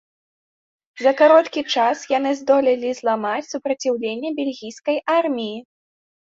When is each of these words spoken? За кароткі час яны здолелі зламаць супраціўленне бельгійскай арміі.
За 1.05 1.11
кароткі 1.19 1.61
час 1.73 1.97
яны 2.17 2.31
здолелі 2.41 2.89
зламаць 3.03 3.45
супраціўленне 3.51 4.35
бельгійскай 4.43 4.97
арміі. 5.21 5.57